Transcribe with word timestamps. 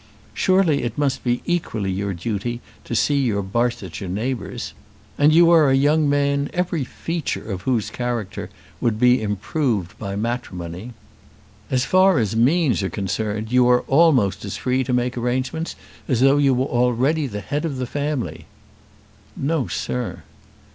Surely 0.33 0.81
it 0.81 0.97
must 0.97 1.23
be 1.23 1.43
equally 1.45 1.91
your 1.91 2.11
duty 2.11 2.59
to 2.83 2.95
see 2.95 3.21
your 3.21 3.43
Barsetshire 3.43 4.09
neighbours. 4.09 4.73
And 5.15 5.31
you 5.31 5.51
are 5.51 5.69
a 5.69 5.75
young 5.75 6.09
man 6.09 6.49
every 6.53 6.83
feature 6.83 7.51
of 7.51 7.61
whose 7.69 7.91
character 7.91 8.49
would 8.79 8.99
be 8.99 9.21
improved 9.21 9.95
by 9.99 10.15
matrimony. 10.15 10.93
As 11.69 11.85
far 11.85 12.17
as 12.17 12.35
means 12.35 12.81
are 12.81 12.89
concerned 12.89 13.51
you 13.51 13.69
are 13.69 13.81
almost 13.81 14.43
as 14.43 14.57
free 14.57 14.83
to 14.85 14.91
make 14.91 15.15
arrangements 15.19 15.75
as 16.07 16.21
though 16.21 16.37
you 16.37 16.55
were 16.55 16.65
already 16.65 17.27
the 17.27 17.41
head 17.41 17.63
of 17.63 17.77
the 17.77 17.85
family." 17.85 18.47
"No, 19.37 19.67
sir." 19.67 20.23